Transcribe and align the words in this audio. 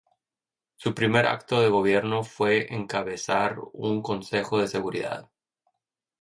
Su 0.77 0.95
primer 0.95 1.27
acto 1.27 1.61
de 1.61 1.69
gobierno 1.69 2.23
fue 2.23 2.73
encabezar 2.73 3.59
un 3.73 4.01
consejo 4.01 4.57
de 4.59 4.67
seguridad. 4.67 5.29